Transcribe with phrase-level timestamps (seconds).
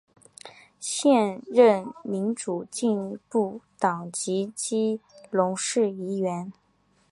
[0.79, 6.51] 现任民主进步党籍基隆市议员。